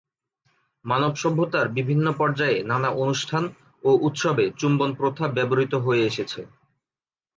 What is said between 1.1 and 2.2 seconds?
সভ্যতার বিভিন্ন